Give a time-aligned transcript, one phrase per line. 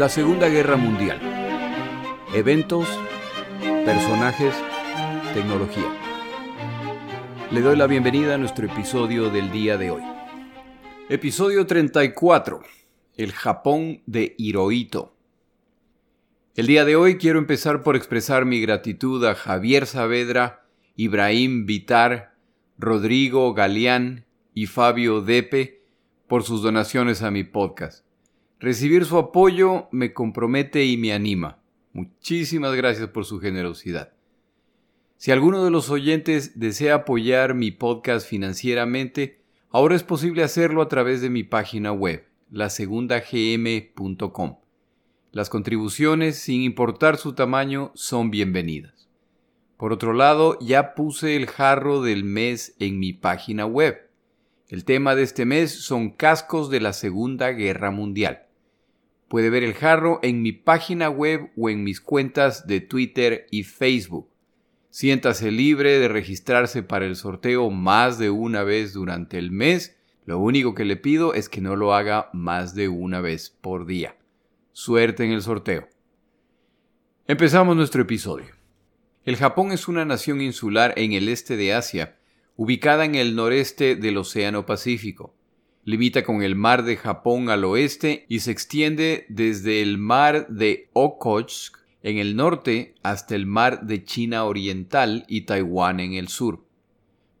[0.00, 1.20] La Segunda Guerra Mundial.
[2.32, 2.88] Eventos,
[3.84, 4.54] personajes,
[5.34, 5.94] tecnología.
[7.50, 10.02] Le doy la bienvenida a nuestro episodio del día de hoy.
[11.10, 12.62] Episodio 34.
[13.18, 15.14] El Japón de Hirohito.
[16.56, 20.64] El día de hoy quiero empezar por expresar mi gratitud a Javier Saavedra,
[20.96, 22.36] Ibrahim Vitar,
[22.78, 25.82] Rodrigo Galeán y Fabio Depe
[26.26, 28.09] por sus donaciones a mi podcast.
[28.60, 31.62] Recibir su apoyo me compromete y me anima.
[31.94, 34.12] Muchísimas gracias por su generosidad.
[35.16, 40.88] Si alguno de los oyentes desea apoyar mi podcast financieramente, ahora es posible hacerlo a
[40.88, 44.56] través de mi página web, lasegundagm.com.
[45.32, 49.08] Las contribuciones, sin importar su tamaño, son bienvenidas.
[49.78, 54.10] Por otro lado, ya puse el jarro del mes en mi página web.
[54.68, 58.48] El tema de este mes son cascos de la Segunda Guerra Mundial.
[59.30, 63.62] Puede ver el jarro en mi página web o en mis cuentas de Twitter y
[63.62, 64.28] Facebook.
[64.90, 69.96] Siéntase libre de registrarse para el sorteo más de una vez durante el mes.
[70.24, 73.86] Lo único que le pido es que no lo haga más de una vez por
[73.86, 74.16] día.
[74.72, 75.88] Suerte en el sorteo.
[77.28, 78.48] Empezamos nuestro episodio.
[79.24, 82.16] El Japón es una nación insular en el este de Asia,
[82.56, 85.36] ubicada en el noreste del Océano Pacífico.
[85.90, 90.88] Limita con el mar de Japón al oeste y se extiende desde el mar de
[90.92, 96.62] Okhotsk en el norte hasta el mar de China Oriental y Taiwán en el sur.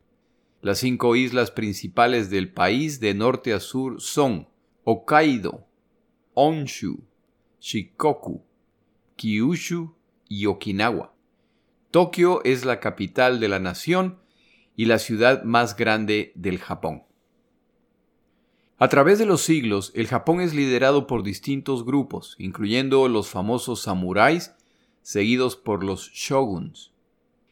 [0.61, 4.47] Las cinco islas principales del país de norte a sur son
[4.91, 5.67] Hokkaido,
[6.33, 7.03] Honshu,
[7.61, 8.41] Shikoku,
[9.17, 9.93] Kyushu
[10.27, 11.13] y Okinawa.
[11.91, 14.17] Tokio es la capital de la nación
[14.75, 17.03] y la ciudad más grande del Japón.
[18.79, 23.83] A través de los siglos, el Japón es liderado por distintos grupos, incluyendo los famosos
[23.83, 24.55] samuráis,
[25.03, 26.93] seguidos por los shoguns.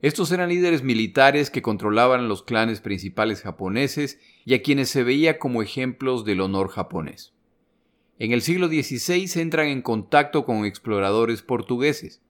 [0.02, 5.38] Estos eran líderes militares que controlaban los clanes principales japoneses y a quienes se veía
[5.38, 7.37] como ejemplos del honor japonés.
[8.20, 12.22] En el siglo XVI entran en contacto con exploradores portugueses.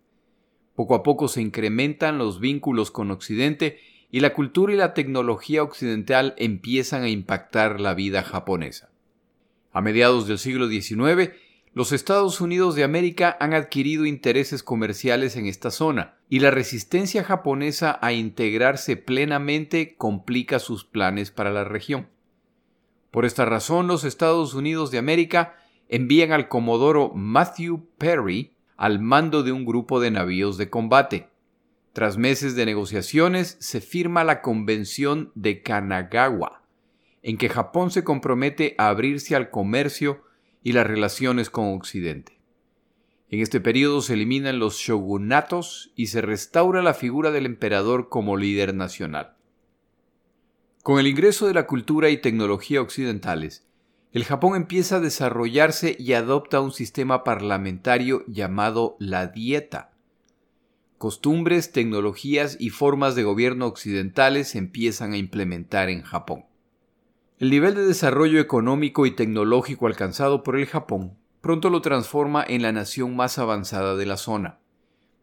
[0.75, 3.80] Poco a poco se incrementan los vínculos con Occidente
[4.12, 8.90] y la cultura y la tecnología occidental empiezan a impactar la vida japonesa.
[9.72, 11.31] A mediados del siglo XIX,
[11.74, 17.24] los Estados Unidos de América han adquirido intereses comerciales en esta zona, y la resistencia
[17.24, 22.08] japonesa a integrarse plenamente complica sus planes para la región.
[23.12, 25.56] Por esta razón, los Estados Unidos de América
[25.90, 31.30] envían al comodoro Matthew Perry al mando de un grupo de navíos de combate.
[31.94, 36.62] Tras meses de negociaciones, se firma la Convención de Kanagawa,
[37.24, 40.24] en que Japón se compromete a abrirse al comercio
[40.62, 42.40] y las relaciones con Occidente.
[43.30, 48.38] En este periodo se eliminan los shogunatos y se restaura la figura del emperador como
[48.38, 49.36] líder nacional.
[50.84, 53.67] Con el ingreso de la cultura y tecnología occidentales,
[54.18, 59.92] el Japón empieza a desarrollarse y adopta un sistema parlamentario llamado la dieta.
[60.98, 66.46] Costumbres, tecnologías y formas de gobierno occidentales se empiezan a implementar en Japón.
[67.38, 72.64] El nivel de desarrollo económico y tecnológico alcanzado por el Japón pronto lo transforma en
[72.64, 74.58] la nación más avanzada de la zona,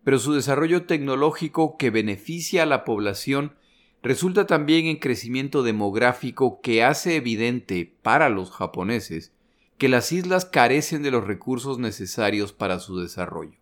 [0.05, 3.57] pero su desarrollo tecnológico que beneficia a la población
[4.05, 9.33] resulta también en crecimiento demográfico que hace evidente para los japoneses
[9.79, 13.59] que las islas carecen de los recursos necesarios para su desarrollo.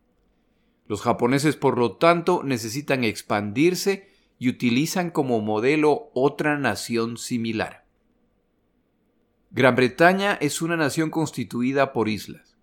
[0.89, 7.87] Los japoneses, por lo tanto, necesitan expandirse y utilizan como modelo otra nación similar.
[9.53, 12.57] Gran Bretaña es una nación constituida por islas,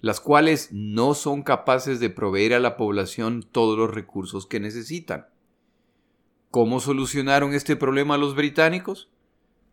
[0.00, 5.26] las cuales no son capaces de proveer a la población todos los recursos que necesitan.
[6.56, 9.10] ¿Cómo solucionaron este problema los británicos?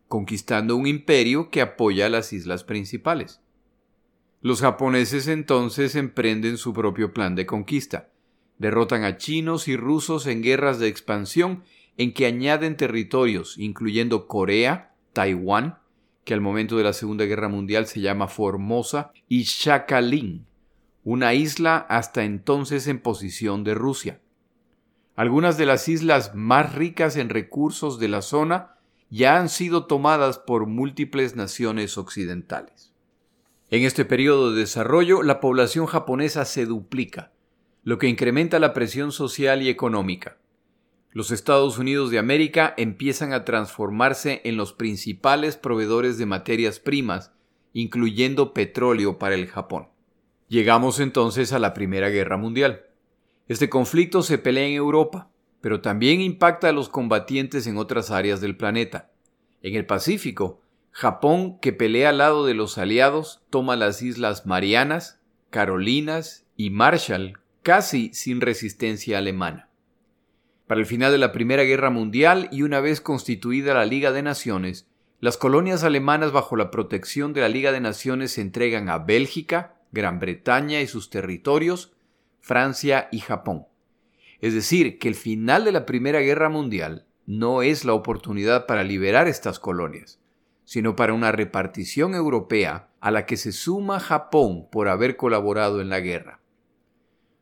[0.06, 3.40] Conquistando un imperio que apoya a las islas principales.
[4.42, 8.10] Los japoneses entonces emprenden su propio plan de conquista.
[8.58, 11.64] Derrotan a chinos y rusos en guerras de expansión
[11.96, 15.78] en que añaden territorios, incluyendo Corea, Taiwán,
[16.26, 20.44] que al momento de la Segunda Guerra Mundial se llama Formosa, y Sakhalin,
[21.02, 24.20] una isla hasta entonces en posición de Rusia.
[25.16, 28.76] Algunas de las islas más ricas en recursos de la zona
[29.10, 32.92] ya han sido tomadas por múltiples naciones occidentales.
[33.70, 37.32] En este periodo de desarrollo, la población japonesa se duplica,
[37.84, 40.38] lo que incrementa la presión social y económica.
[41.12, 47.30] Los Estados Unidos de América empiezan a transformarse en los principales proveedores de materias primas,
[47.72, 49.86] incluyendo petróleo para el Japón.
[50.48, 52.86] Llegamos entonces a la Primera Guerra Mundial.
[53.46, 55.28] Este conflicto se pelea en Europa,
[55.60, 59.10] pero también impacta a los combatientes en otras áreas del planeta.
[59.62, 60.60] En el Pacífico,
[60.90, 65.20] Japón, que pelea al lado de los aliados, toma las Islas Marianas,
[65.50, 69.68] Carolinas y Marshall casi sin resistencia alemana.
[70.66, 74.22] Para el final de la Primera Guerra Mundial y una vez constituida la Liga de
[74.22, 74.86] Naciones,
[75.20, 79.76] las colonias alemanas bajo la protección de la Liga de Naciones se entregan a Bélgica,
[79.92, 81.93] Gran Bretaña y sus territorios,
[82.44, 83.64] Francia y Japón.
[84.42, 88.84] Es decir, que el final de la Primera Guerra Mundial no es la oportunidad para
[88.84, 90.20] liberar estas colonias,
[90.66, 95.88] sino para una repartición europea a la que se suma Japón por haber colaborado en
[95.88, 96.42] la guerra.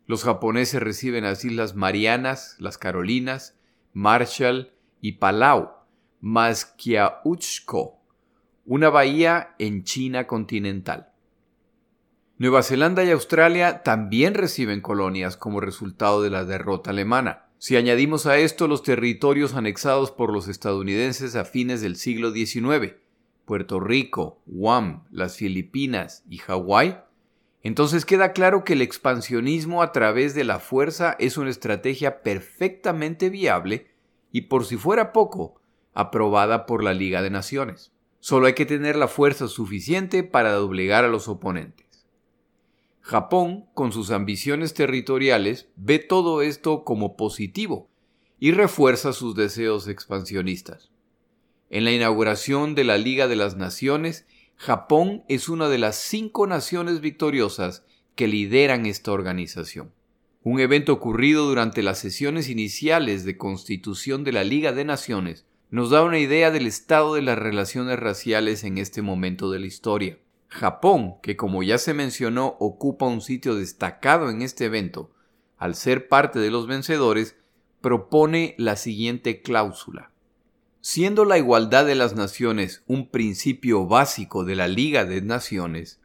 [0.06, 3.58] Los japoneses reciben las Islas Marianas, las Carolinas,
[3.92, 5.72] Marshall y Palau,
[6.20, 7.98] más Kiauchko,
[8.64, 11.11] una bahía en China continental.
[12.42, 17.46] Nueva Zelanda y Australia también reciben colonias como resultado de la derrota alemana.
[17.58, 22.94] Si añadimos a esto los territorios anexados por los estadounidenses a fines del siglo XIX,
[23.44, 26.98] Puerto Rico, Guam, las Filipinas y Hawái,
[27.62, 33.30] entonces queda claro que el expansionismo a través de la fuerza es una estrategia perfectamente
[33.30, 33.86] viable
[34.32, 35.60] y por si fuera poco,
[35.94, 37.92] aprobada por la Liga de Naciones.
[38.18, 41.91] Solo hay que tener la fuerza suficiente para doblegar a los oponentes.
[43.02, 47.90] Japón, con sus ambiciones territoriales, ve todo esto como positivo
[48.38, 50.90] y refuerza sus deseos expansionistas.
[51.68, 54.24] En la inauguración de la Liga de las Naciones,
[54.56, 57.84] Japón es una de las cinco naciones victoriosas
[58.14, 59.92] que lideran esta organización.
[60.44, 65.90] Un evento ocurrido durante las sesiones iniciales de constitución de la Liga de Naciones nos
[65.90, 70.18] da una idea del estado de las relaciones raciales en este momento de la historia.
[70.52, 75.10] Japón, que como ya se mencionó ocupa un sitio destacado en este evento,
[75.56, 77.36] al ser parte de los vencedores,
[77.80, 80.10] propone la siguiente cláusula.
[80.82, 86.00] Siendo la igualdad de las naciones un principio básico de la Liga de Naciones,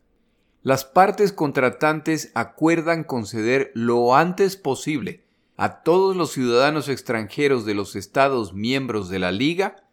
[0.63, 5.25] las partes contratantes acuerdan conceder lo antes posible
[5.57, 9.86] a todos los ciudadanos extranjeros de los Estados miembros de la Liga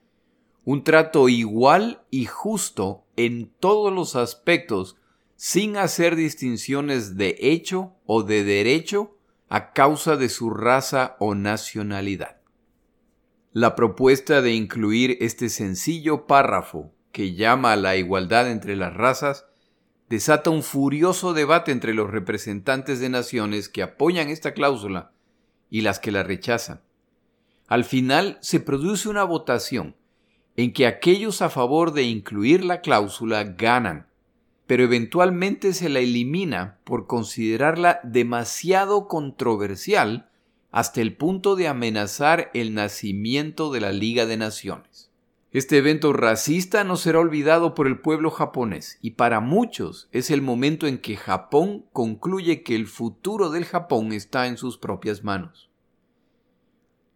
[0.64, 4.96] un trato igual y justo en todos los aspectos
[5.36, 9.16] sin hacer distinciones de hecho o de derecho
[9.48, 12.38] a causa de su raza o nacionalidad.
[13.52, 19.46] La propuesta de incluir este sencillo párrafo que llama a la igualdad entre las razas
[20.08, 25.12] desata un furioso debate entre los representantes de naciones que apoyan esta cláusula
[25.70, 26.80] y las que la rechazan.
[27.68, 29.94] Al final se produce una votación
[30.56, 34.06] en que aquellos a favor de incluir la cláusula ganan,
[34.66, 40.30] pero eventualmente se la elimina por considerarla demasiado controversial
[40.70, 45.10] hasta el punto de amenazar el nacimiento de la Liga de Naciones.
[45.52, 50.42] Este evento racista no será olvidado por el pueblo japonés y para muchos es el
[50.42, 55.70] momento en que Japón concluye que el futuro del Japón está en sus propias manos.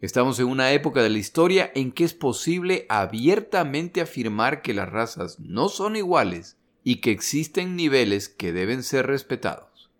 [0.00, 4.88] Estamos en una época de la historia en que es posible abiertamente afirmar que las
[4.88, 9.90] razas no son iguales y que existen niveles que deben ser respetados.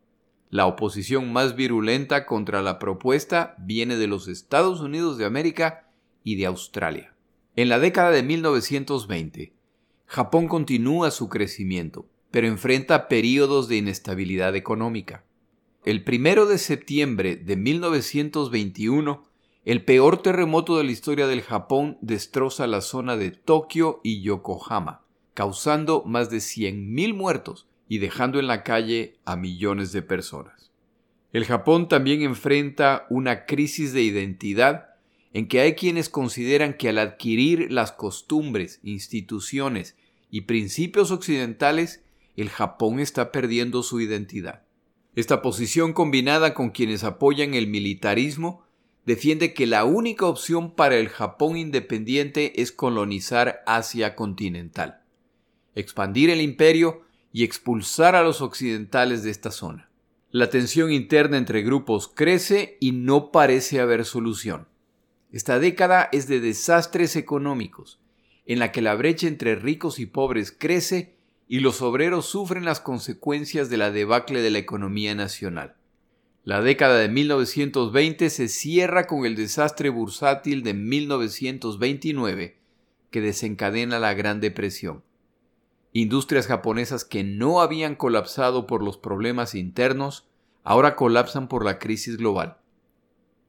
[0.51, 5.91] La oposición más virulenta contra la propuesta viene de los Estados Unidos de América
[6.23, 7.13] y de Australia.
[7.57, 9.53] En la década de 1920,
[10.07, 15.25] Japón continúa su crecimiento, pero enfrenta periodos de inestabilidad económica.
[15.85, 19.28] El primero de septiembre de 1921,
[19.69, 25.05] el peor terremoto de la historia del Japón destroza la zona de Tokio y Yokohama,
[25.35, 30.71] causando más de 100.000 muertos y dejando en la calle a millones de personas.
[31.35, 34.87] El Japón también enfrenta una crisis de identidad
[35.35, 39.99] en que hay quienes consideran que al adquirir las costumbres, instituciones
[40.31, 42.03] y principios occidentales,
[42.39, 44.63] el Japón está perdiendo su identidad.
[45.15, 48.67] Esta posición combinada con quienes apoyan el militarismo
[49.09, 55.01] defiende que la única opción para el Japón independiente es colonizar Asia continental,
[55.75, 57.01] expandir el imperio
[57.33, 59.89] y expulsar a los occidentales de esta zona.
[60.31, 64.69] La tensión interna entre grupos crece y no parece haber solución.
[65.33, 67.99] Esta década es de desastres económicos,
[68.45, 71.15] en la que la brecha entre ricos y pobres crece
[71.49, 75.78] y los obreros sufren las consecuencias de la debacle de la economía nacional.
[76.45, 82.59] La década de 1920 se cierra con el desastre bursátil de 1929
[83.11, 85.03] que desencadena la Gran Depresión.
[85.93, 90.29] Industrias japonesas que no habían colapsado por los problemas internos
[90.63, 92.59] ahora colapsan por la crisis global.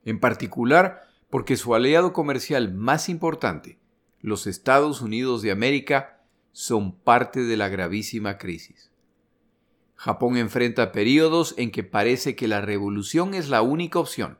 [0.04, 3.78] En particular porque su aliado comercial más importante,
[4.20, 6.20] los Estados Unidos de América,
[6.52, 8.89] son parte de la gravísima crisis.
[10.02, 14.38] Japón enfrenta periodos en que parece que la revolución es la única opción,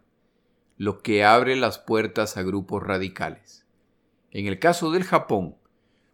[0.78, 3.66] lo que abre las puertas a grupos radicales.
[4.30, 5.56] En el caso del Japón,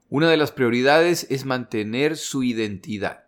[0.09, 3.27] una de las prioridades es mantener su identidad.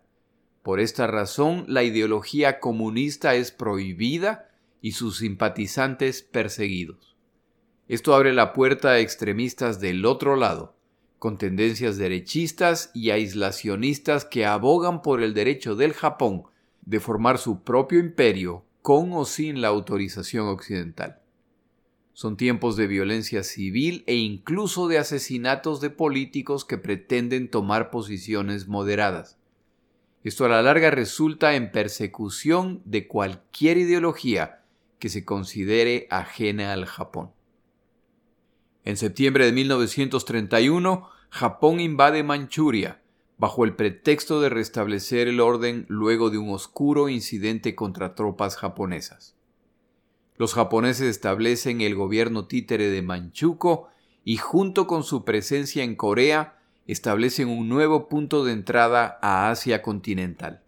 [0.61, 4.49] Por esta razón, la ideología comunista es prohibida
[4.81, 7.15] y sus simpatizantes perseguidos.
[7.87, 10.75] Esto abre la puerta a extremistas del otro lado,
[11.19, 16.43] con tendencias derechistas y aislacionistas que abogan por el derecho del Japón
[16.85, 21.19] de formar su propio imperio con o sin la autorización occidental.
[22.13, 28.67] Son tiempos de violencia civil e incluso de asesinatos de políticos que pretenden tomar posiciones
[28.67, 29.37] moderadas.
[30.23, 34.63] Esto a la larga resulta en persecución de cualquier ideología
[34.99, 37.31] que se considere ajena al Japón.
[38.89, 42.99] En septiembre de 1931, Japón invade Manchuria,
[43.37, 49.35] bajo el pretexto de restablecer el orden luego de un oscuro incidente contra tropas japonesas.
[50.37, 53.89] Los japoneses establecen el gobierno títere de Manchukuo
[54.25, 59.83] y junto con su presencia en Corea establecen un nuevo punto de entrada a Asia
[59.83, 60.63] continental.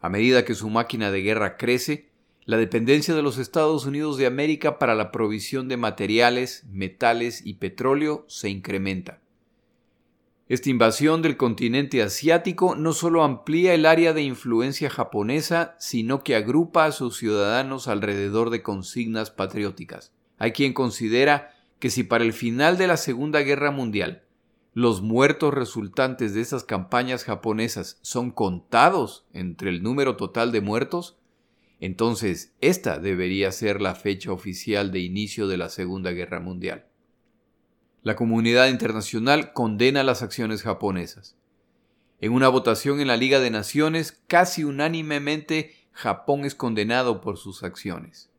[0.00, 2.08] A medida que su máquina de guerra crece,
[2.44, 7.54] la dependencia de los Estados Unidos de América para la provisión de materiales, metales y
[7.54, 9.20] petróleo se incrementa.
[10.48, 16.34] Esta invasión del continente asiático no solo amplía el área de influencia japonesa, sino que
[16.34, 20.12] agrupa a sus ciudadanos alrededor de consignas patrióticas.
[20.38, 24.24] Hay quien considera que si para el final de la Segunda Guerra Mundial
[24.72, 31.19] los muertos resultantes de esas campañas japonesas son contados entre el número total de muertos,
[31.80, 36.86] entonces, esta debería ser la fecha oficial de inicio de la Segunda Guerra Mundial.
[38.02, 41.36] La comunidad internacional condena las acciones japonesas.
[42.20, 47.62] En una votación en la Liga de Naciones, casi unánimemente Japón es condenado por sus
[47.62, 48.30] acciones.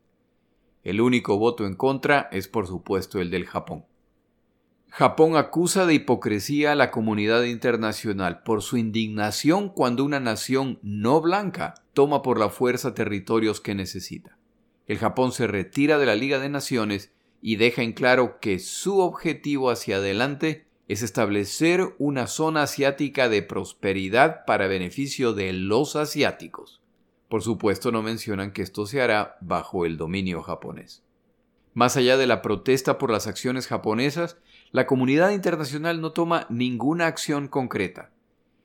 [0.84, 3.84] El único voto en contra es por supuesto el del Japón.
[4.94, 11.22] Japón acusa de hipocresía a la comunidad internacional por su indignación cuando una nación no
[11.22, 14.36] blanca toma por la fuerza territorios que necesita.
[14.86, 19.00] El Japón se retira de la Liga de Naciones y deja en claro que su
[19.00, 26.82] objetivo hacia adelante es establecer una zona asiática de prosperidad para beneficio de los asiáticos.
[27.30, 31.02] Por supuesto no mencionan que esto se hará bajo el dominio japonés.
[31.72, 34.36] Más allá de la protesta por las acciones japonesas,
[34.72, 38.10] la comunidad internacional no toma ninguna acción concreta.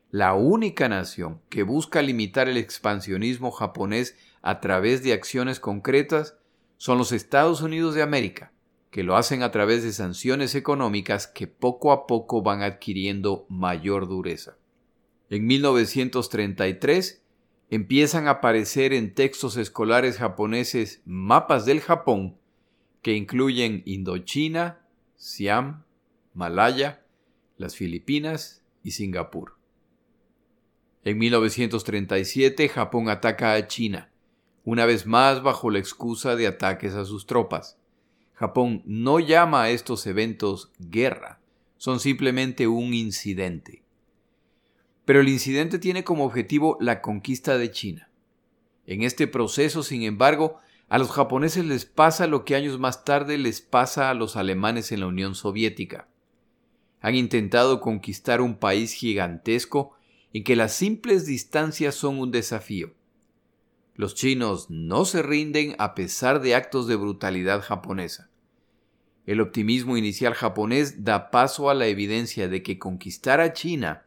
[0.09, 6.37] La única nación que busca limitar el expansionismo japonés a través de acciones concretas
[6.77, 8.53] son los Estados Unidos de América,
[8.89, 14.07] que lo hacen a través de sanciones económicas que poco a poco van adquiriendo mayor
[14.07, 14.55] dureza.
[15.29, 17.21] En 1933
[17.69, 22.37] empiezan a aparecer en textos escolares japoneses mapas del Japón
[23.01, 24.79] que incluyen Indochina,
[25.17, 25.83] Siam,
[26.38, 27.03] Malaya,
[27.58, 29.58] las Filipinas y Singapur.
[31.03, 34.12] En 1937 Japón ataca a China,
[34.63, 37.79] una vez más bajo la excusa de ataques a sus tropas.
[38.36, 41.39] Japón no llama a estos eventos guerra,
[41.77, 43.82] son simplemente un incidente.
[45.06, 48.12] Pero el incidente tiene como objetivo la conquista de China.
[48.86, 53.39] En este proceso, sin embargo, a los japoneses les pasa lo que años más tarde
[53.39, 56.08] les pasa a los alemanes en la Unión Soviética.
[57.01, 59.93] Han intentado conquistar un país gigantesco
[60.33, 62.93] en que las simples distancias son un desafío.
[63.95, 68.29] Los chinos no se rinden a pesar de actos de brutalidad japonesa.
[69.25, 74.05] El optimismo inicial japonés da paso a la evidencia de que conquistar a China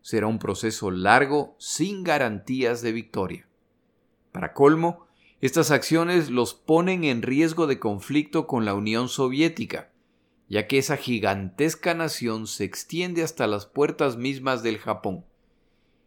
[0.00, 3.48] será un proceso largo sin garantías de victoria.
[4.32, 5.06] Para colmo,
[5.40, 9.90] estas acciones los ponen en riesgo de conflicto con la Unión Soviética,
[10.48, 15.24] ya que esa gigantesca nación se extiende hasta las puertas mismas del Japón.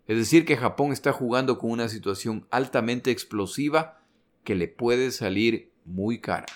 [0.08, 4.02] Es decir, que Japón está jugando con una situación altamente explosiva
[4.44, 6.48] que le puede salir muy cara.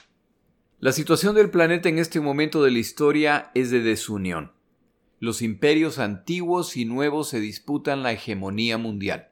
[0.80, 4.52] La situación del planeta en este momento de la historia es de desunión.
[5.20, 9.30] los imperios antiguos y nuevos se disputan la hegemonía mundial.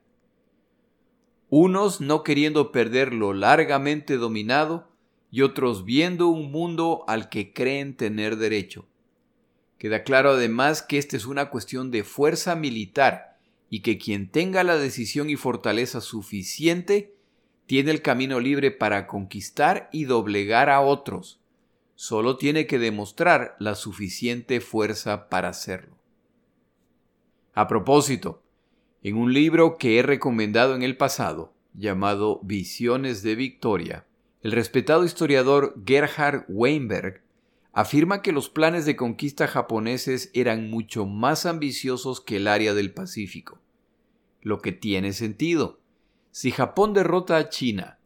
[1.50, 4.91] Unos no queriendo perder lo largamente dominado
[5.32, 8.86] y otros viendo un mundo al que creen tener derecho.
[9.78, 14.64] Queda claro además que esta es una cuestión de fuerza militar y que quien tenga
[14.64, 17.16] la decisión y fortaleza suficiente
[17.66, 21.40] tiene el camino libre para conquistar y doblegar a otros,
[21.96, 25.96] solo tiene que demostrar la suficiente fuerza para hacerlo.
[27.54, 28.44] A propósito,
[29.04, 34.06] en un libro que he recomendado en el pasado, llamado Visiones de Victoria,
[34.44, 37.22] el respetado historiador Gerhard Weinberg
[37.74, 42.92] afirma que los planes de conquista japoneses eran mucho más ambiciosos que el área del
[42.92, 43.60] Pacífico.
[44.42, 45.80] Lo que tiene sentido.
[46.32, 48.00] Si Japón derrota a China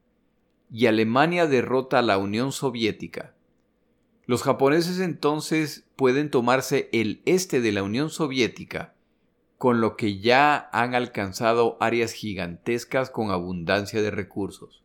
[0.69, 3.33] y Alemania derrota a la Unión Soviética,
[4.25, 8.93] los japoneses entonces pueden tomarse el este de la Unión Soviética,
[9.57, 14.84] con lo que ya han alcanzado áreas gigantescas con abundancia de recursos.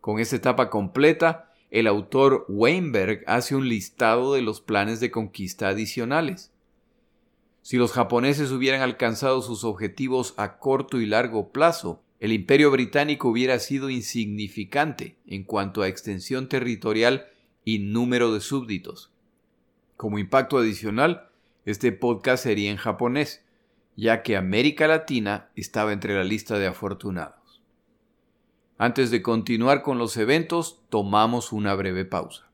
[0.00, 5.68] Con esta etapa completa, el autor Weinberg hace un listado de los planes de conquista
[5.68, 6.52] adicionales.
[7.62, 13.28] Si los japoneses hubieran alcanzado sus objetivos a corto y largo plazo, el imperio británico
[13.28, 17.26] hubiera sido insignificante en cuanto a extensión territorial
[17.64, 19.12] y número de súbditos.
[19.96, 21.28] Como impacto adicional,
[21.66, 23.44] este podcast sería en japonés,
[23.96, 27.39] ya que América Latina estaba entre la lista de afortunados.
[28.82, 32.48] Antes de continuar con los eventos, tomamos una breve pausa.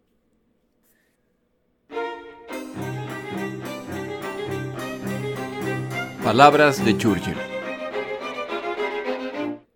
[6.25, 7.37] Palabras de Churchill.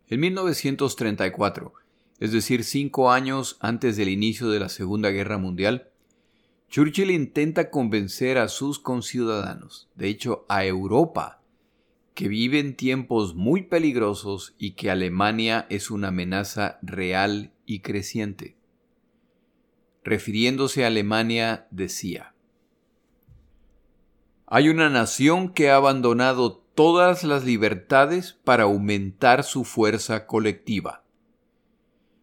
[0.09, 1.73] En 1934,
[2.19, 5.93] es decir, cinco años antes del inicio de la Segunda Guerra Mundial,
[6.69, 11.40] Churchill intenta convencer a sus conciudadanos, de hecho a Europa,
[12.15, 18.57] que vive en tiempos muy peligrosos y que Alemania es una amenaza real y creciente.
[20.05, 22.35] Refiriéndose a Alemania, decía,
[24.47, 31.05] Hay una nación que ha abandonado todas las libertades para aumentar su fuerza colectiva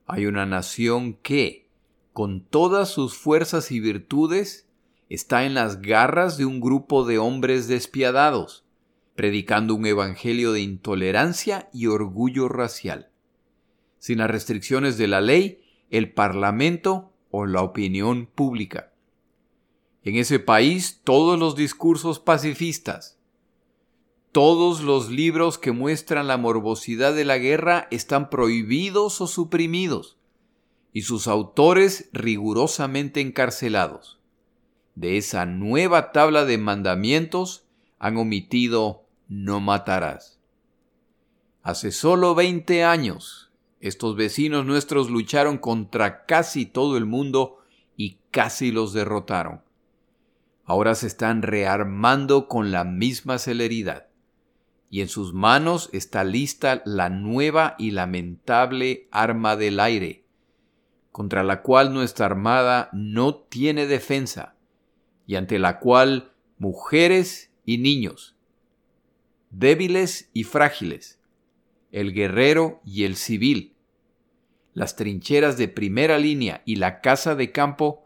[0.07, 1.69] hay una nación que,
[2.13, 4.69] con todas sus fuerzas y virtudes,
[5.09, 8.65] está en las garras de un grupo de hombres despiadados,
[9.17, 13.09] predicando un evangelio de intolerancia y orgullo racial.
[13.97, 18.93] Sin las restricciones de la ley, el Parlamento o la opinión pública.
[20.03, 23.19] En ese país todos los discursos pacifistas,
[24.31, 30.19] todos los libros que muestran la morbosidad de la guerra están prohibidos o suprimidos,
[30.93, 34.19] y sus autores rigurosamente encarcelados.
[34.93, 37.65] De esa nueva tabla de mandamientos
[37.97, 40.39] han omitido no matarás.
[41.63, 47.59] Hace solo veinte años, estos vecinos nuestros lucharon contra casi todo el mundo
[47.95, 49.61] y casi los derrotaron.
[50.63, 54.07] Ahora se están rearmando con la misma celeridad
[54.89, 60.23] y en sus manos está lista la nueva y lamentable arma del aire,
[61.11, 64.55] contra la cual nuestra armada no tiene defensa,
[65.25, 68.36] y ante la cual mujeres y niños,
[69.49, 71.19] débiles y frágiles,
[71.91, 73.75] el guerrero y el civil,
[74.73, 78.05] las trincheras de primera línea y la casa de campo,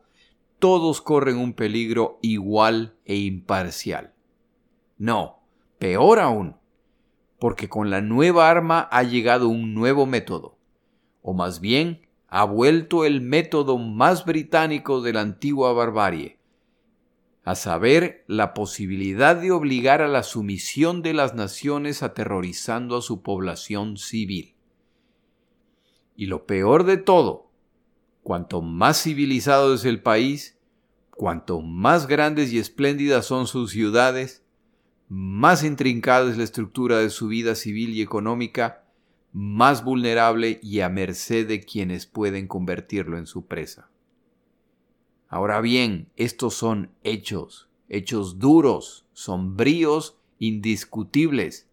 [0.60, 4.14] todos corren un peligro igual e imparcial.
[4.98, 5.40] No,
[5.80, 6.56] peor aún,
[7.40, 10.58] porque con la nueva arma ha llegado un nuevo método,
[11.24, 16.38] o más bien ha vuelto el método más británico de la antigua barbarie,
[17.44, 23.22] a saber, la posibilidad de obligar a la sumisión de las naciones aterrorizando a su
[23.22, 24.56] población civil.
[26.16, 27.50] Y lo peor de todo,
[28.22, 30.60] cuanto más civilizado es el país,
[31.10, 34.44] cuanto más grandes y espléndidas son sus ciudades,
[35.08, 38.86] más intrincada es la estructura de su vida civil y económica,
[39.34, 43.91] más vulnerable y a merced de quienes pueden convertirlo en su presa.
[45.32, 51.70] Ahora bien, estos son hechos, hechos duros, sombríos, indiscutibles.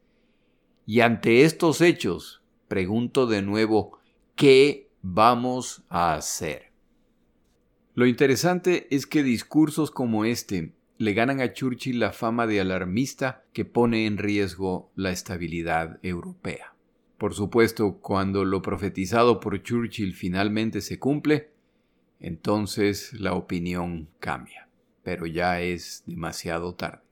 [0.87, 3.99] Y ante estos hechos, pregunto de nuevo,
[4.37, 6.71] ¿qué vamos a hacer?
[7.95, 13.45] Lo interesante es que discursos como este le ganan a Churchill la fama de alarmista
[13.53, 16.77] que pone en riesgo la estabilidad europea.
[17.19, 21.58] Por supuesto, cuando lo profetizado por Churchill finalmente se cumple,
[22.21, 24.69] entonces la opinión cambia,
[25.03, 27.03] pero ya es demasiado tarde.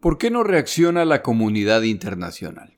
[0.00, 2.76] ¿Por qué no reacciona la comunidad internacional?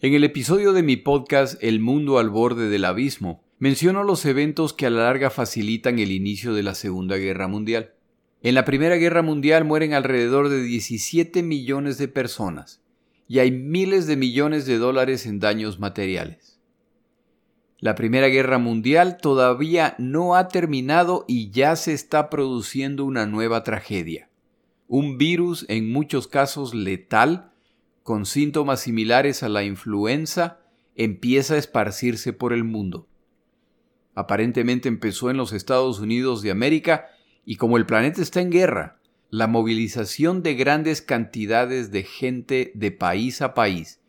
[0.00, 4.74] En el episodio de mi podcast El mundo al borde del abismo, menciono los eventos
[4.74, 7.94] que a la larga facilitan el inicio de la Segunda Guerra Mundial.
[8.42, 12.80] En la Primera Guerra Mundial mueren alrededor de 17 millones de personas
[13.28, 16.58] y hay miles de millones de dólares en daños materiales.
[17.80, 23.62] La Primera Guerra Mundial todavía no ha terminado y ya se está produciendo una nueva
[23.62, 24.30] tragedia.
[24.88, 27.52] Un virus en muchos casos letal,
[28.02, 30.60] con síntomas similares a la influenza,
[30.96, 33.06] empieza a esparcirse por el mundo.
[34.14, 37.06] Aparentemente empezó en los Estados Unidos de América
[37.44, 39.00] y como el planeta está en guerra,
[39.30, 44.00] la movilización de grandes cantidades de gente de país a país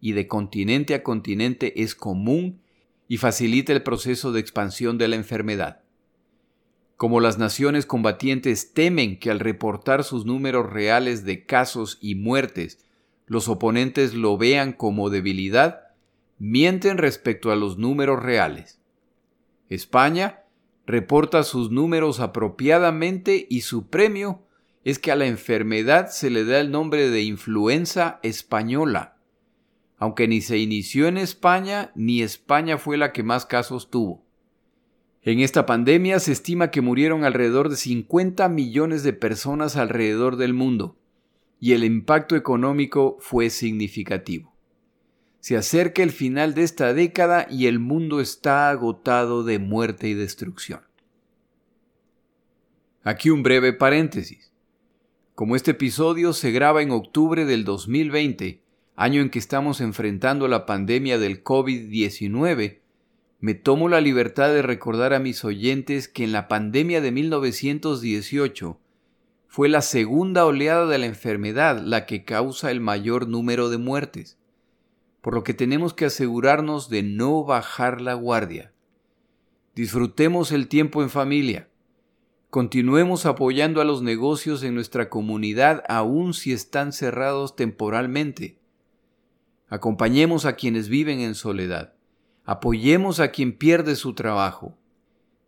[0.00, 2.60] y de continente a continente es común
[3.08, 5.82] y facilita el proceso de expansión de la enfermedad.
[6.96, 12.84] Como las naciones combatientes temen que al reportar sus números reales de casos y muertes
[13.26, 15.90] los oponentes lo vean como debilidad,
[16.38, 18.80] mienten respecto a los números reales.
[19.68, 20.40] España
[20.90, 24.42] reporta sus números apropiadamente y su premio
[24.84, 29.16] es que a la enfermedad se le da el nombre de influenza española,
[29.98, 34.24] aunque ni se inició en España ni España fue la que más casos tuvo.
[35.22, 40.54] En esta pandemia se estima que murieron alrededor de 50 millones de personas alrededor del
[40.54, 40.96] mundo,
[41.60, 44.49] y el impacto económico fue significativo.
[45.40, 50.14] Se acerca el final de esta década y el mundo está agotado de muerte y
[50.14, 50.82] destrucción.
[53.02, 54.52] Aquí un breve paréntesis.
[55.34, 58.60] Como este episodio se graba en octubre del 2020,
[58.96, 62.80] año en que estamos enfrentando la pandemia del COVID-19,
[63.38, 68.78] me tomo la libertad de recordar a mis oyentes que en la pandemia de 1918
[69.46, 74.36] fue la segunda oleada de la enfermedad la que causa el mayor número de muertes
[75.20, 78.72] por lo que tenemos que asegurarnos de no bajar la guardia.
[79.74, 81.68] Disfrutemos el tiempo en familia.
[82.48, 88.58] Continuemos apoyando a los negocios en nuestra comunidad aun si están cerrados temporalmente.
[89.68, 91.94] Acompañemos a quienes viven en soledad.
[92.44, 94.76] Apoyemos a quien pierde su trabajo.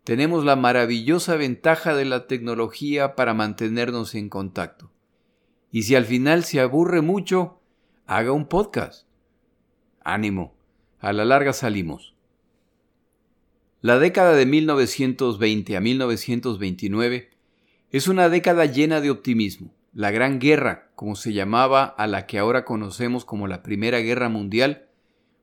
[0.05, 4.91] Tenemos la maravillosa ventaja de la tecnología para mantenernos en contacto.
[5.71, 7.59] Y si al final se aburre mucho,
[8.05, 9.07] haga un podcast
[10.03, 10.53] Ánimo,
[10.99, 12.13] a la larga salimos.
[13.81, 17.29] La década de 1920 a 1929
[17.91, 19.73] es una década llena de optimismo.
[19.93, 24.29] La Gran Guerra, como se llamaba a la que ahora conocemos como la Primera Guerra
[24.29, 24.87] Mundial,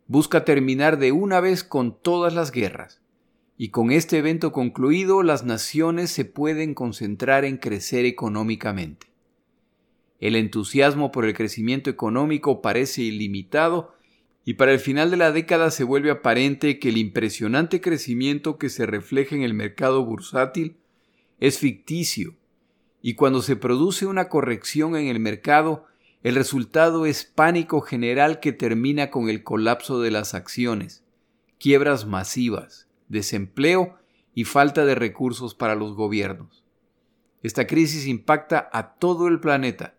[0.07, 3.01] busca terminar de una vez con todas las guerras.
[3.57, 9.09] Y con este evento concluido, las naciones se pueden concentrar en crecer económicamente.
[10.19, 13.95] El entusiasmo por el crecimiento económico parece ilimitado
[14.45, 18.69] y para el final de la década se vuelve aparente que el impresionante crecimiento que
[18.69, 20.77] se refleja en el mercado bursátil
[21.39, 22.37] es ficticio,
[23.03, 25.87] y cuando se produce una corrección en el mercado,
[26.23, 31.03] el resultado es pánico general que termina con el colapso de las acciones,
[31.59, 33.97] quiebras masivas, desempleo
[34.35, 36.65] y falta de recursos para los gobiernos.
[37.43, 39.95] Esta crisis impacta a todo el planeta.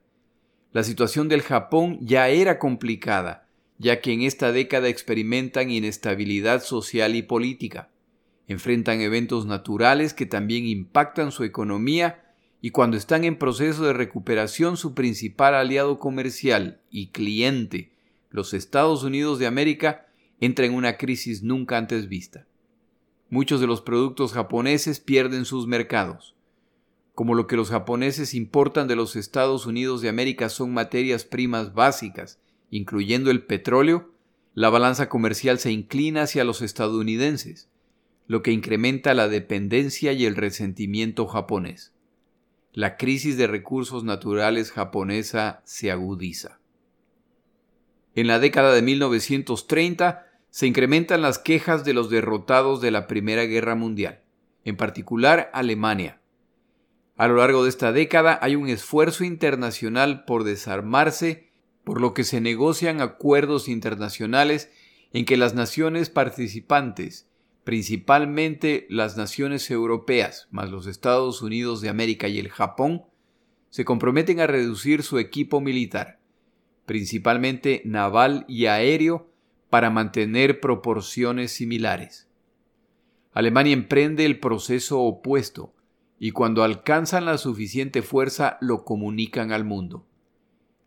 [0.73, 3.47] La situación del Japón ya era complicada,
[3.81, 7.89] ya que en esta década experimentan inestabilidad social y política,
[8.47, 12.23] enfrentan eventos naturales que también impactan su economía
[12.61, 17.91] y cuando están en proceso de recuperación su principal aliado comercial y cliente,
[18.29, 20.05] los Estados Unidos de América,
[20.39, 22.45] entra en una crisis nunca antes vista.
[23.31, 26.35] Muchos de los productos japoneses pierden sus mercados.
[27.15, 31.73] Como lo que los japoneses importan de los Estados Unidos de América son materias primas
[31.73, 32.40] básicas,
[32.71, 34.09] incluyendo el petróleo,
[34.55, 37.69] la balanza comercial se inclina hacia los estadounidenses,
[38.25, 41.93] lo que incrementa la dependencia y el resentimiento japonés.
[42.73, 46.59] La crisis de recursos naturales japonesa se agudiza.
[48.15, 53.43] En la década de 1930 se incrementan las quejas de los derrotados de la Primera
[53.43, 54.21] Guerra Mundial,
[54.63, 56.21] en particular Alemania.
[57.17, 61.50] A lo largo de esta década hay un esfuerzo internacional por desarmarse
[61.83, 64.71] por lo que se negocian acuerdos internacionales
[65.13, 67.27] en que las naciones participantes,
[67.63, 73.03] principalmente las naciones europeas, más los Estados Unidos de América y el Japón,
[73.69, 76.19] se comprometen a reducir su equipo militar,
[76.85, 79.29] principalmente naval y aéreo,
[79.69, 82.27] para mantener proporciones similares.
[83.31, 85.73] Alemania emprende el proceso opuesto
[86.19, 90.05] y cuando alcanzan la suficiente fuerza lo comunican al mundo.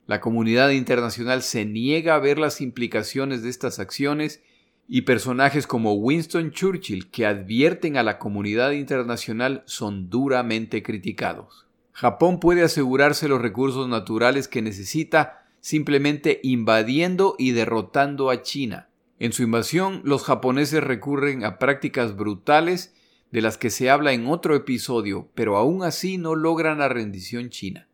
[0.07, 4.43] La comunidad internacional se niega a ver las implicaciones de estas acciones
[4.87, 11.67] y personajes como Winston Churchill que advierten a la comunidad internacional son duramente criticados.
[11.93, 18.90] Japón puede asegurarse los recursos naturales que necesita simplemente invadiendo y derrotando a China.
[19.19, 22.95] En su invasión, los japoneses recurren a prácticas brutales
[23.31, 27.49] de las que se habla en otro episodio, pero aún así no logran la rendición
[27.49, 27.88] china.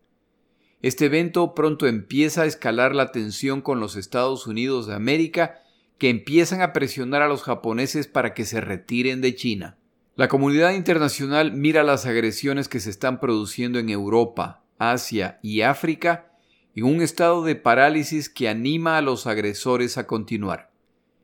[0.83, 5.63] Este evento pronto empieza a escalar la tensión con los Estados Unidos de América,
[5.99, 9.77] que empiezan a presionar a los japoneses para que se retiren de China.
[10.17, 16.31] La comunidad internacional mira las agresiones que se están produciendo en Europa, Asia y África
[16.75, 20.71] en un estado de parálisis que anima a los agresores a continuar.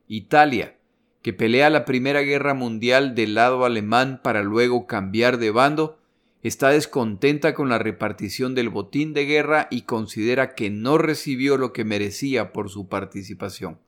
[0.07, 0.77] Italia,
[1.21, 5.96] que pelea la Primera Guerra Mundial del lado alemán para luego cambiar de bando,
[6.47, 11.73] está descontenta con la repartición del botín de guerra y considera que no recibió lo
[11.73, 13.79] que merecía por su participación.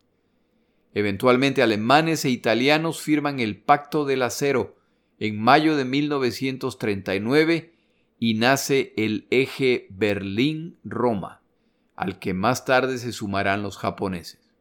[0.94, 4.78] Eventualmente alemanes e italianos firman el Pacto del Acero
[5.20, 7.74] en mayo de 1939
[8.20, 11.42] y nace el eje Berlín-Roma,
[11.96, 14.52] al que más tarde se sumarán los japoneses.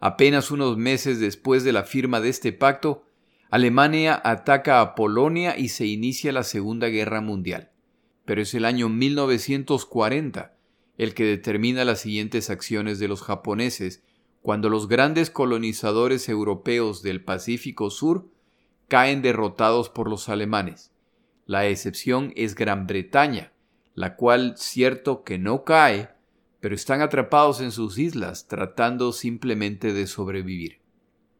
[0.00, 3.06] Apenas unos meses después de la firma de este pacto,
[3.50, 7.70] Alemania ataca a Polonia y se inicia la Segunda Guerra Mundial.
[8.24, 10.54] Pero es el año 1940
[10.96, 14.02] el que determina las siguientes acciones de los japoneses
[14.42, 18.28] cuando los grandes colonizadores europeos del Pacífico Sur
[18.88, 20.92] caen derrotados por los alemanes.
[21.46, 23.52] La excepción es Gran Bretaña,
[23.94, 26.10] la cual cierto que no cae,
[26.60, 30.83] pero están atrapados en sus islas tratando simplemente de sobrevivir.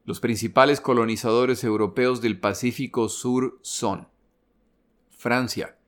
[0.07, 4.09] Los principales colonizadores europeos del Pacífico Sur son
[5.11, 5.79] Francia,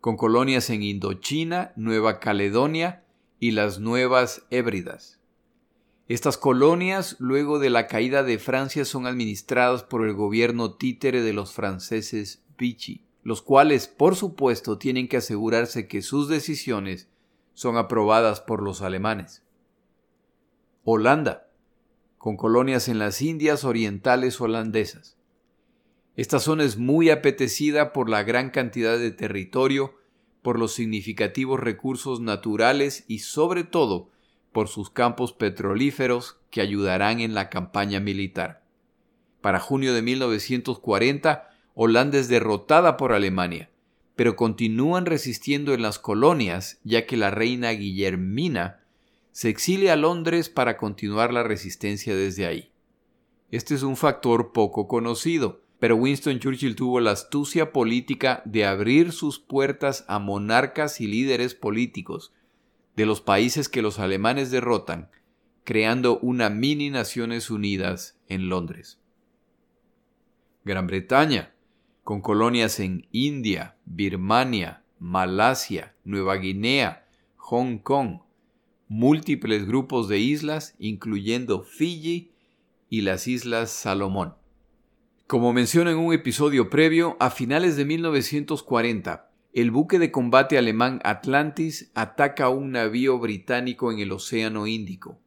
[0.00, 3.04] con colonias en Indochina, Nueva Caledonia
[3.38, 5.20] y las Nuevas Hébridas.
[6.08, 11.34] Estas colonias, luego de la caída de Francia, son administradas por el gobierno títere de
[11.34, 17.10] los franceses Vichy, los cuales, por supuesto, tienen que asegurarse que sus decisiones
[17.52, 19.42] son aprobadas por los alemanes.
[20.84, 21.47] Holanda,
[22.18, 25.16] con colonias en las Indias Orientales holandesas.
[26.16, 29.94] Esta zona es muy apetecida por la gran cantidad de territorio,
[30.42, 34.10] por los significativos recursos naturales y sobre todo
[34.52, 38.64] por sus campos petrolíferos que ayudarán en la campaña militar.
[39.40, 43.70] Para junio de 1940, Holanda es derrotada por Alemania,
[44.16, 48.80] pero continúan resistiendo en las colonias ya que la reina Guillermina
[49.32, 52.72] se exilia a Londres para continuar la resistencia desde ahí.
[53.50, 59.12] Este es un factor poco conocido, pero Winston Churchill tuvo la astucia política de abrir
[59.12, 62.32] sus puertas a monarcas y líderes políticos
[62.96, 65.08] de los países que los alemanes derrotan,
[65.62, 69.00] creando una mini Naciones Unidas en Londres.
[70.64, 71.54] Gran Bretaña,
[72.02, 78.20] con colonias en India, Birmania, Malasia, Nueva Guinea, Hong Kong,
[78.88, 82.32] múltiples grupos de islas, incluyendo Fiji
[82.88, 84.34] y las Islas Salomón.
[85.26, 91.00] Como menciona en un episodio previo, a finales de 1940, el buque de combate alemán
[91.04, 95.18] Atlantis ataca a un navío británico en el Océano Índico.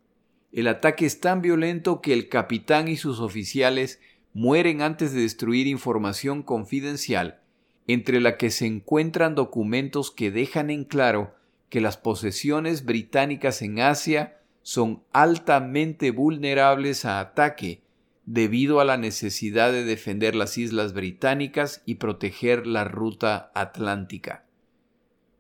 [0.52, 4.00] El ataque es tan violento que el capitán y sus oficiales
[4.34, 7.42] mueren antes de destruir información confidencial,
[7.88, 11.36] entre la que se encuentran documentos que dejan en claro
[11.72, 17.82] que las posesiones británicas en Asia son altamente vulnerables a ataque
[18.26, 24.44] debido a la necesidad de defender las islas británicas y proteger la ruta atlántica.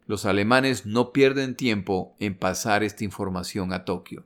[0.07, 4.23] Los alemanes no pierden tiempo en pasar esta información a Tokio.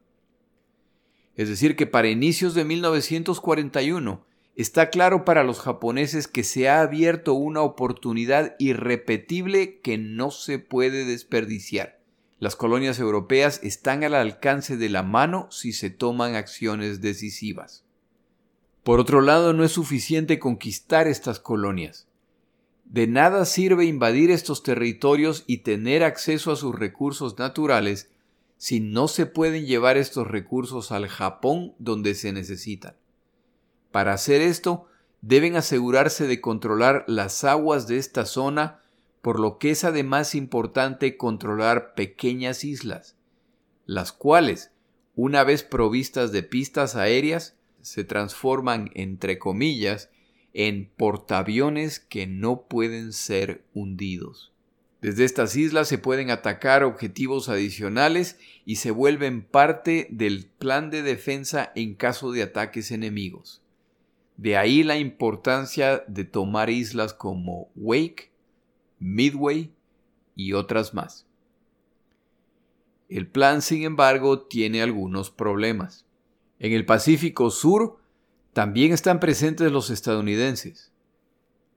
[1.36, 4.24] Es decir, que para inicios de 1941
[4.56, 10.60] está claro para los japoneses que se ha abierto una oportunidad irrepetible que no se
[10.60, 12.00] puede desperdiciar.
[12.39, 17.86] Las colonias europeas están al alcance de la mano si se toman acciones decisivas.
[18.84, 22.08] Por otro lado, no es suficiente conquistar estas colonias.
[22.86, 28.12] De nada sirve invadir estos territorios y tener acceso a sus recursos naturales
[28.58, 32.96] si no se pueden llevar estos recursos al Japón donde se necesitan.
[33.96, 34.90] Para hacer esto,
[35.22, 38.82] deben asegurarse de controlar las aguas de esta zona
[39.22, 43.16] por lo que es además importante controlar pequeñas islas,
[43.86, 44.72] las cuales,
[45.16, 50.10] una vez provistas de pistas aéreas, se transforman, entre comillas,
[50.52, 54.52] en portaaviones que no pueden ser hundidos.
[55.00, 61.02] Desde estas islas se pueden atacar objetivos adicionales y se vuelven parte del plan de
[61.02, 63.62] defensa en caso de ataques enemigos.
[64.38, 68.32] De ahí la importancia de tomar islas como Wake,
[69.00, 69.71] Midway
[70.36, 71.26] y otras más.
[73.08, 76.06] El plan, sin embargo, tiene algunos problemas.
[76.60, 78.00] En el Pacífico Sur
[78.54, 80.91] también están presentes los estadounidenses.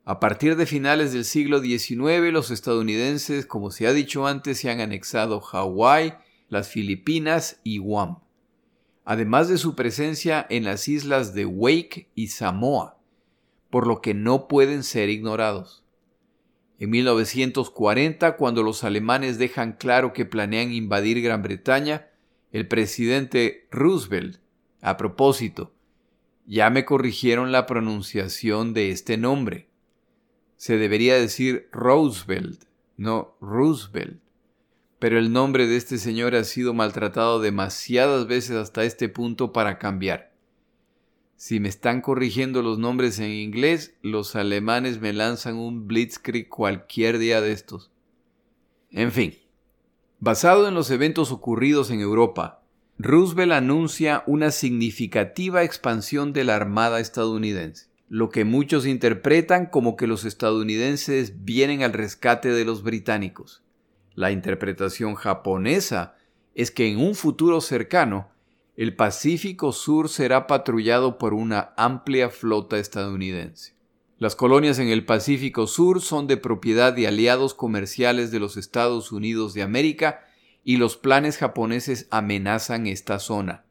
[0.04, 4.70] A partir de finales del siglo XIX, los estadounidenses, como se ha dicho antes, se
[4.70, 6.14] han anexado Hawái,
[6.48, 8.20] las Filipinas y Guam,
[9.08, 12.98] además de su presencia en las islas de Wake y Samoa,
[13.70, 15.82] por lo que no pueden ser ignorados.
[16.78, 22.10] En 1940, cuando los alemanes dejan claro que planean invadir Gran Bretaña,
[22.52, 24.40] el presidente Roosevelt,
[24.82, 25.72] a propósito,
[26.44, 29.70] ya me corrigieron la pronunciación de este nombre,
[30.56, 32.64] se debería decir Roosevelt,
[32.98, 34.20] no Roosevelt.
[34.98, 39.78] Pero el nombre de este señor ha sido maltratado demasiadas veces hasta este punto para
[39.78, 40.32] cambiar.
[41.36, 47.18] Si me están corrigiendo los nombres en inglés, los alemanes me lanzan un blitzkrieg cualquier
[47.18, 47.92] día de estos.
[48.90, 49.34] En fin,
[50.18, 52.62] basado en los eventos ocurridos en Europa,
[52.98, 60.06] Roosevelt anuncia una significativa expansión de la Armada estadounidense lo que muchos interpretan como que
[60.06, 63.62] los estadounidenses vienen al rescate de los británicos.
[64.18, 66.16] La interpretación japonesa
[66.56, 68.28] es que en un futuro cercano,
[68.76, 73.76] el Pacífico Sur será patrullado por una amplia flota estadounidense.
[74.18, 79.12] Las colonias en el Pacífico Sur son de propiedad de aliados comerciales de los Estados
[79.12, 80.26] Unidos de América
[80.64, 83.66] y los planes japoneses amenazan esta zona.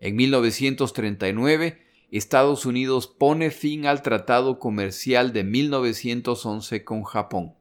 [0.00, 1.80] En 1939,
[2.10, 7.54] Estados Unidos pone fin al Tratado Comercial de 1911 con Japón.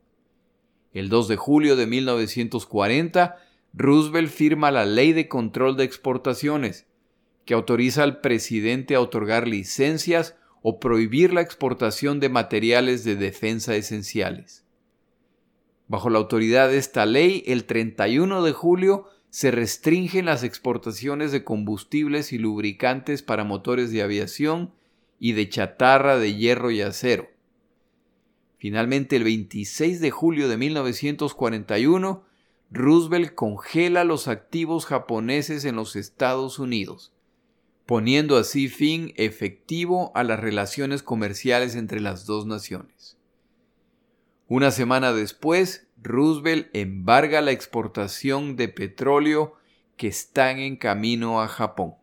[0.94, 3.38] El 2 de julio de 1940,
[3.74, 6.86] Roosevelt firma la Ley de Control de Exportaciones,
[7.46, 13.76] que autoriza al presidente a otorgar licencias o prohibir la exportación de materiales de defensa
[13.76, 14.66] esenciales.
[15.88, 21.44] Bajo la autoridad de esta ley, el 31 de julio se restringen las exportaciones de
[21.44, 24.74] combustibles y lubricantes para motores de aviación
[25.20, 27.28] y de chatarra de hierro y acero.
[28.58, 32.24] Finalmente, el 26 de julio de 1941,
[32.72, 37.14] Roosevelt congela los activos japoneses en los Estados Unidos,
[37.86, 43.18] poniendo así fin efectivo a las relaciones comerciales entre las dos naciones.
[44.48, 49.54] Una semana después, Roosevelt embarga la exportación de petróleo
[49.98, 51.96] que están en camino a Japón.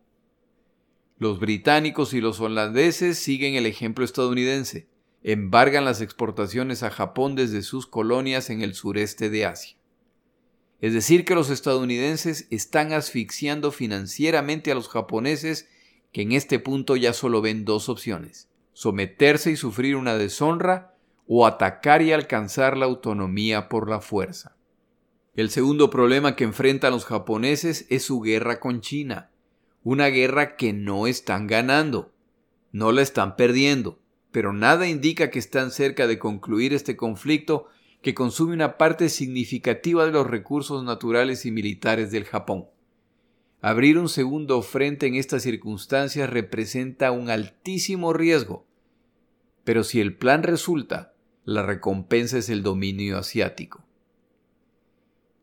[1.19, 4.89] Los británicos y los holandeses siguen el ejemplo estadounidense,
[5.25, 9.77] embargan las exportaciones a Japón desde sus colonias en el sureste de Asia.
[10.81, 15.67] Es decir, que los estadounidenses están asfixiando financieramente a los japoneses
[16.13, 20.95] que en este punto ya solo ven dos opciones, someterse y sufrir una deshonra
[21.27, 24.55] o atacar y alcanzar la autonomía por la fuerza.
[25.35, 29.31] El segundo problema que enfrentan los japoneses es su guerra con China,
[29.83, 32.13] una guerra que no están ganando,
[32.73, 33.99] no la están perdiendo,
[34.35, 37.69] pero nada indica que están cerca de concluir este conflicto
[38.03, 42.67] que consume una parte significativa de los recursos naturales y militares del Japón.
[43.61, 48.67] Abrir un segundo frente en estas circunstancias representa un altísimo riesgo,
[49.63, 53.85] pero si el plan resulta, la recompensa es el dominio asiático.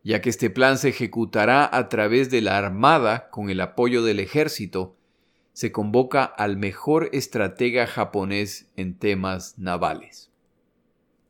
[0.04, 4.20] Ya que este plan se ejecutará a través de la Armada con el apoyo del
[4.20, 4.98] ejército,
[5.52, 10.30] se convoca al mejor estratega japonés en temas navales.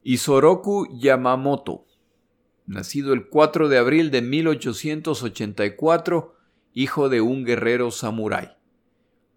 [0.04, 1.86] Isoroku Yamamoto,
[2.66, 6.34] nacido el 4 de abril de 1884,
[6.72, 8.52] hijo de un guerrero samurái.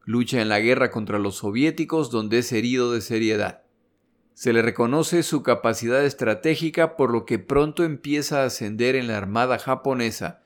[0.06, 3.64] Lucha en la guerra contra los soviéticos donde es herido de seriedad.
[4.34, 9.18] Se le reconoce su capacidad estratégica por lo que pronto empieza a ascender en la
[9.18, 10.44] Armada japonesa,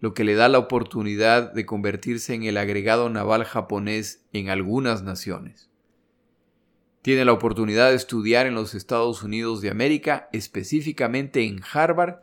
[0.00, 5.02] lo que le da la oportunidad de convertirse en el agregado naval japonés en algunas
[5.02, 5.70] naciones.
[7.02, 12.22] Tiene la oportunidad de estudiar en los Estados Unidos de América, específicamente en Harvard,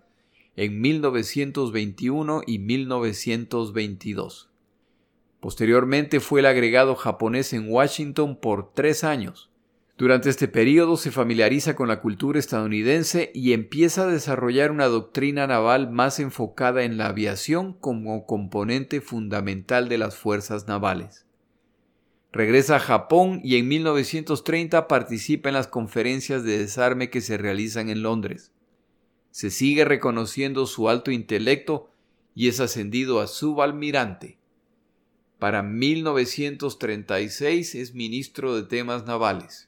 [0.56, 4.50] en 1921 y 1922.
[5.40, 9.52] Posteriormente fue el agregado japonés en Washington por tres años
[9.98, 15.48] durante este periodo se familiariza con la cultura estadounidense y empieza a desarrollar una doctrina
[15.48, 21.26] naval más enfocada en la aviación como componente fundamental de las fuerzas navales.
[22.32, 27.90] Regresa a Japón y en 1930 participa en las conferencias de desarme que se realizan
[27.90, 28.52] en Londres.
[29.32, 31.90] Se sigue reconociendo su alto intelecto
[32.36, 34.38] y es ascendido a subalmirante.
[35.40, 39.68] Para 1936 es ministro de temas navales.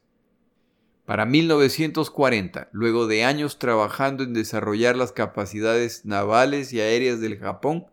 [1.10, 7.88] Para 1940, luego de años trabajando en desarrollar las capacidades navales y aéreas del Japón,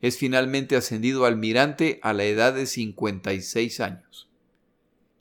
[0.00, 4.28] es finalmente ascendido almirante a la edad de 56 años.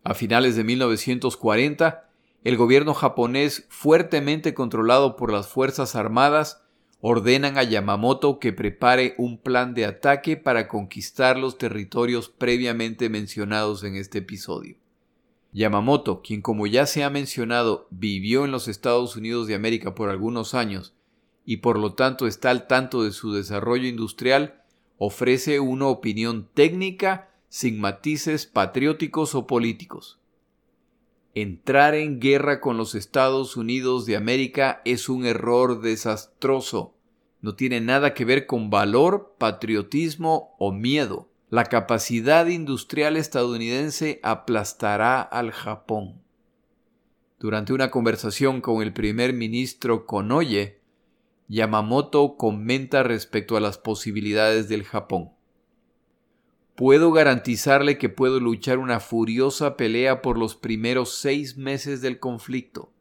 [0.04, 2.08] A finales de 1940,
[2.44, 6.62] el gobierno japonés, fuertemente controlado por las Fuerzas Armadas,
[7.02, 13.84] ordenan a Yamamoto que prepare un plan de ataque para conquistar los territorios previamente mencionados
[13.84, 14.78] en este episodio.
[15.56, 20.10] Yamamoto, quien como ya se ha mencionado vivió en los Estados Unidos de América por
[20.10, 20.94] algunos años
[21.46, 24.62] y por lo tanto está al tanto de su desarrollo industrial,
[24.98, 30.20] ofrece una opinión técnica sin matices patrióticos o políticos.
[31.36, 36.96] Entrar en guerra con los Estados Unidos de América es un error desastroso.
[37.40, 41.30] No tiene nada que ver con valor, patriotismo o miedo.
[41.52, 46.24] La capacidad industrial estadounidense aplastará al Japón.
[47.40, 50.82] Durante una conversación con el primer ministro Konoye,
[51.48, 55.34] Yamamoto comenta respecto a las posibilidades del Japón.
[56.76, 62.92] Puedo garantizarle que puedo luchar una furiosa pelea por los primeros seis meses del conflicto,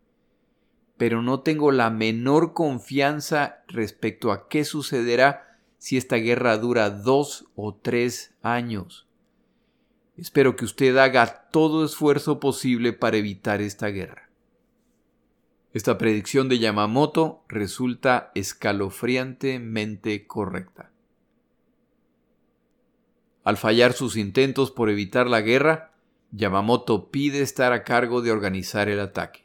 [0.99, 5.54] pero no tengo la menor confianza respecto a qué sucederá
[5.85, 9.07] si esta guerra dura dos o tres años.
[10.17, 14.31] Espero que usted haga todo esfuerzo posible para evitar esta guerra.
[15.75, 20.91] Esta predicción de Yamamoto resulta escalofriantemente correcta.
[23.43, 25.93] Al fallar sus intentos por evitar la guerra,
[26.31, 29.45] Yamamoto pide estar a cargo de organizar el ataque.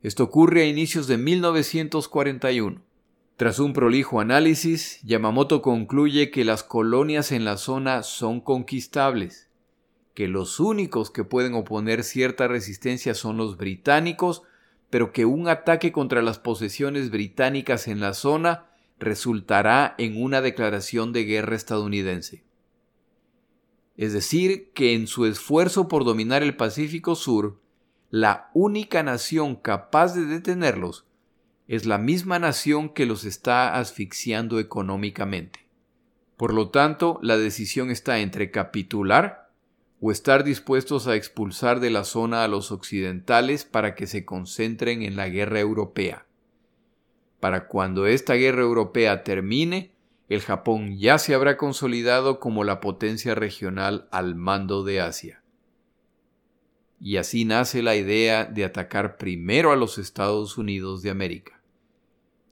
[0.00, 2.93] Esto ocurre a inicios de 1941.
[3.36, 9.48] Tras un prolijo análisis, Yamamoto concluye que las colonias en la zona son conquistables,
[10.14, 14.42] que los únicos que pueden oponer cierta resistencia son los británicos
[14.94, 18.66] pero que un ataque contra las posesiones británicas en la zona
[19.00, 22.44] resultará en una declaración de guerra estadounidense.
[23.96, 27.60] Es decir, que en su esfuerzo por dominar el Pacífico Sur,
[28.10, 31.03] la única nación capaz de detenerlos
[31.66, 35.66] es la misma nación que los está asfixiando económicamente.
[36.36, 39.50] Por lo tanto, la decisión está entre capitular
[40.00, 45.02] o estar dispuestos a expulsar de la zona a los occidentales para que se concentren
[45.02, 46.26] en la guerra europea.
[47.40, 49.92] Para cuando esta guerra europea termine,
[50.28, 55.42] el Japón ya se habrá consolidado como la potencia regional al mando de Asia.
[57.00, 61.53] Y así nace la idea de atacar primero a los Estados Unidos de América.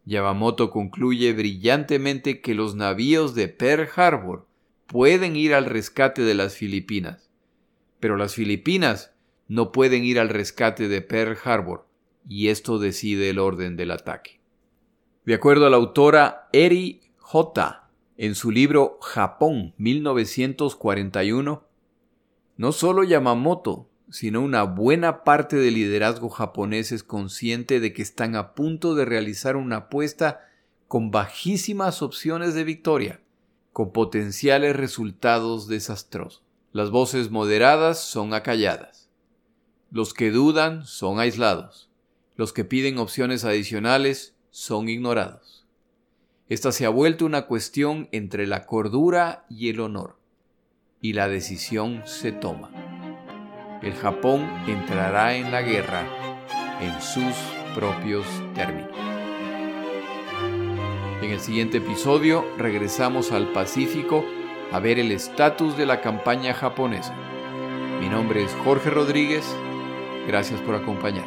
[0.05, 4.46] Yamamoto concluye brillantemente que los navíos de Pearl Harbor
[4.86, 7.30] pueden ir al rescate de las Filipinas,
[8.00, 9.14] pero las Filipinas
[9.48, 11.86] no pueden ir al rescate de Pearl Harbor,
[12.28, 14.40] y esto decide el orden del ataque.
[15.24, 17.88] De acuerdo a la autora Eri J.
[18.16, 21.64] en su libro Japón 1941,
[22.57, 28.36] no solo Yamamoto, sino una buena parte del liderazgo japonés es consciente de que están
[28.36, 30.42] a punto de realizar una apuesta
[30.86, 33.22] con bajísimas opciones de victoria,
[33.72, 36.42] con potenciales resultados desastrosos.
[36.72, 39.08] Las voces moderadas son acalladas.
[39.90, 41.88] Los que dudan son aislados.
[42.36, 45.66] Los que piden opciones adicionales son ignorados.
[46.50, 50.18] Esta se ha vuelto una cuestión entre la cordura y el honor.
[51.00, 52.91] Y la decisión se toma.
[53.82, 56.06] El Japón entrará en la guerra
[56.80, 57.34] en sus
[57.74, 58.24] propios
[58.54, 58.92] términos.
[61.20, 64.24] En el siguiente episodio regresamos al Pacífico
[64.70, 67.12] a ver el estatus de la campaña japonesa.
[68.00, 69.44] Mi nombre es Jorge Rodríguez.
[70.28, 71.26] Gracias por acompañar.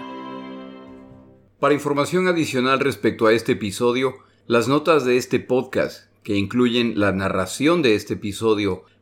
[1.59, 4.15] Para información adicional respecto a este episodio,
[4.47, 8.85] las notas de este podcast, que incluyen la narración de este episodio,